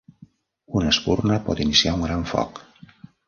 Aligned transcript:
Una 0.79 0.93
espurna 0.93 1.37
pot 1.49 1.61
iniciar 1.67 1.95
un 1.99 2.07
gran 2.09 2.27
foc. 2.35 2.63